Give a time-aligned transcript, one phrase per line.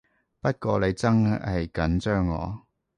[0.39, 2.65] 不過你真係緊張我